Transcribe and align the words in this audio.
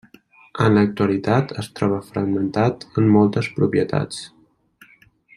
En 0.67 0.71
l'actualitat 0.77 1.51
es 1.63 1.69
troba 1.79 1.99
fragmentat 2.07 2.87
en 3.01 3.11
moltes 3.19 3.51
propietats. 3.61 4.23